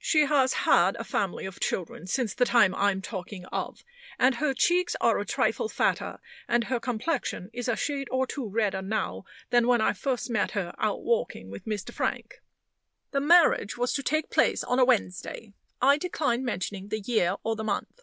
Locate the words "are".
5.00-5.16